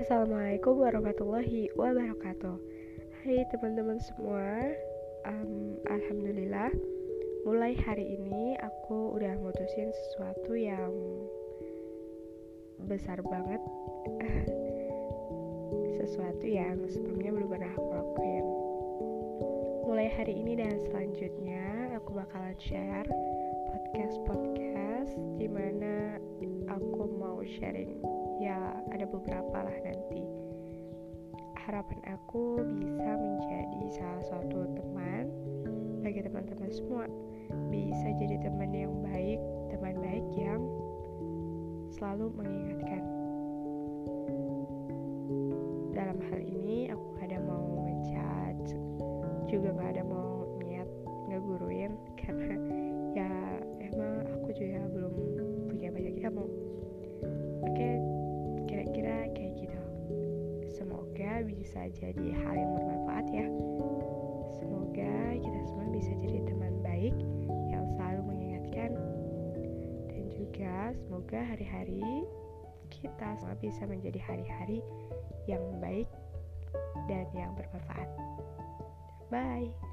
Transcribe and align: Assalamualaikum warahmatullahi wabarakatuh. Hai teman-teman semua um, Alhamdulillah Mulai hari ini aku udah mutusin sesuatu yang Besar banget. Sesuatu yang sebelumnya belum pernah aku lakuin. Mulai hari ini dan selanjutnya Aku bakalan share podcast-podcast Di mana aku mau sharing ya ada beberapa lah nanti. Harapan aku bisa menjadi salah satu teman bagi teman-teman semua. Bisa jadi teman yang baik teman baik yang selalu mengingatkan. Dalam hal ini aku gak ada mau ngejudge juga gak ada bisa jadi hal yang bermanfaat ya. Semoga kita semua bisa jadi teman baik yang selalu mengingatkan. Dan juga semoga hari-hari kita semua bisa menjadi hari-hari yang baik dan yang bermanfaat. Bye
Assalamualaikum 0.00 0.80
warahmatullahi 0.80 1.68
wabarakatuh. 1.76 2.56
Hai 3.20 3.44
teman-teman 3.52 4.00
semua 4.00 4.72
um, 5.28 5.76
Alhamdulillah 5.92 6.72
Mulai 7.44 7.76
hari 7.84 8.16
ini 8.16 8.56
aku 8.64 9.12
udah 9.20 9.36
mutusin 9.44 9.92
sesuatu 9.92 10.56
yang 10.56 10.88
Besar 12.88 13.20
banget. 13.20 13.60
Sesuatu 16.00 16.48
yang 16.48 16.80
sebelumnya 16.88 17.36
belum 17.36 17.48
pernah 17.52 17.72
aku 17.76 17.92
lakuin. 17.92 18.46
Mulai 19.84 20.08
hari 20.16 20.32
ini 20.32 20.56
dan 20.56 20.80
selanjutnya 20.80 21.92
Aku 22.00 22.16
bakalan 22.16 22.56
share 22.56 23.04
podcast-podcast 23.68 25.12
Di 25.36 25.44
mana 25.44 26.16
aku 26.72 27.04
mau 27.20 27.44
sharing 27.44 28.19
ya 28.40 28.56
ada 28.88 29.04
beberapa 29.04 29.56
lah 29.60 29.78
nanti. 29.84 30.24
Harapan 31.60 32.00
aku 32.08 32.56
bisa 32.80 33.12
menjadi 33.14 33.82
salah 34.00 34.24
satu 34.26 34.64
teman 34.74 35.28
bagi 36.00 36.24
teman-teman 36.24 36.72
semua. 36.72 37.04
Bisa 37.68 38.08
jadi 38.16 38.40
teman 38.40 38.72
yang 38.72 38.96
baik 39.04 39.38
teman 39.68 39.94
baik 40.00 40.26
yang 40.34 40.64
selalu 41.92 42.32
mengingatkan. 42.32 43.04
Dalam 45.92 46.18
hal 46.32 46.40
ini 46.40 46.88
aku 46.88 47.04
gak 47.20 47.28
ada 47.28 47.38
mau 47.44 47.84
ngejudge 47.84 48.72
juga 49.52 49.68
gak 49.76 49.90
ada 49.99 49.99
bisa 61.60 61.92
jadi 61.92 62.26
hal 62.40 62.54
yang 62.56 62.72
bermanfaat 62.72 63.26
ya. 63.28 63.46
Semoga 64.56 65.14
kita 65.36 65.60
semua 65.68 65.86
bisa 65.92 66.12
jadi 66.24 66.40
teman 66.48 66.74
baik 66.80 67.12
yang 67.68 67.84
selalu 67.94 68.20
mengingatkan. 68.32 68.96
Dan 70.08 70.24
juga 70.32 70.96
semoga 71.04 71.40
hari-hari 71.44 72.24
kita 72.88 73.28
semua 73.38 73.54
bisa 73.60 73.84
menjadi 73.84 74.18
hari-hari 74.24 74.80
yang 75.44 75.62
baik 75.84 76.08
dan 77.06 77.28
yang 77.36 77.52
bermanfaat. 77.52 78.08
Bye 79.28 79.89